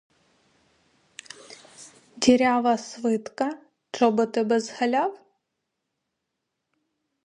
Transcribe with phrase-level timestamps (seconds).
[2.17, 3.49] Дірява свитка,
[3.91, 5.17] чоботи без халяв?